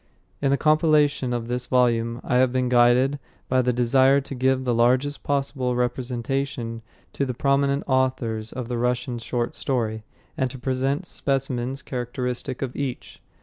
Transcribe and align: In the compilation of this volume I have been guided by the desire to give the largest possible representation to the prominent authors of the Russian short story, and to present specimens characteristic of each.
In 0.41 0.49
the 0.49 0.57
compilation 0.57 1.31
of 1.31 1.47
this 1.47 1.67
volume 1.67 2.21
I 2.23 2.37
have 2.37 2.51
been 2.51 2.69
guided 2.69 3.19
by 3.47 3.61
the 3.61 3.71
desire 3.71 4.19
to 4.19 4.33
give 4.33 4.63
the 4.63 4.73
largest 4.73 5.21
possible 5.21 5.75
representation 5.75 6.81
to 7.13 7.23
the 7.23 7.35
prominent 7.35 7.83
authors 7.85 8.51
of 8.51 8.67
the 8.67 8.79
Russian 8.79 9.19
short 9.19 9.53
story, 9.53 10.03
and 10.35 10.49
to 10.49 10.57
present 10.57 11.05
specimens 11.05 11.83
characteristic 11.83 12.63
of 12.63 12.75
each. 12.75 13.21